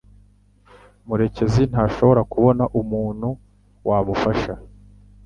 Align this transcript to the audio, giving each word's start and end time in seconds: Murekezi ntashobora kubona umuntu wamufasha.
Murekezi 1.07 1.61
ntashobora 1.71 2.21
kubona 2.31 2.63
umuntu 2.81 3.27
wamufasha. 3.87 4.53